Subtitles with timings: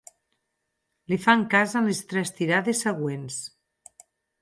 [1.13, 3.41] Li fan cas en les tres tirades següents.